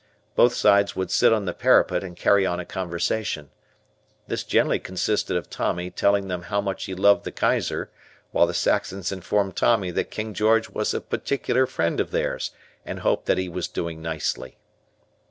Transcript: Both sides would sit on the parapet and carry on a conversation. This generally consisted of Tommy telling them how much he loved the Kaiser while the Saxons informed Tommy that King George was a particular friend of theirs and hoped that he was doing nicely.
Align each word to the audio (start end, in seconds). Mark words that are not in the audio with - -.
Both 0.35 0.55
sides 0.55 0.95
would 0.95 1.11
sit 1.11 1.31
on 1.31 1.45
the 1.45 1.53
parapet 1.53 2.03
and 2.03 2.17
carry 2.17 2.43
on 2.43 2.59
a 2.59 2.65
conversation. 2.65 3.51
This 4.27 4.43
generally 4.43 4.79
consisted 4.79 5.37
of 5.37 5.47
Tommy 5.47 5.91
telling 5.91 6.27
them 6.27 6.41
how 6.41 6.59
much 6.59 6.85
he 6.85 6.95
loved 6.95 7.23
the 7.23 7.31
Kaiser 7.31 7.91
while 8.31 8.47
the 8.47 8.53
Saxons 8.55 9.11
informed 9.11 9.55
Tommy 9.55 9.91
that 9.91 10.09
King 10.09 10.33
George 10.33 10.71
was 10.71 10.95
a 10.95 11.01
particular 11.01 11.67
friend 11.67 11.99
of 11.99 12.09
theirs 12.09 12.49
and 12.83 13.01
hoped 13.01 13.27
that 13.27 13.37
he 13.37 13.47
was 13.47 13.67
doing 13.67 14.01
nicely. 14.01 14.57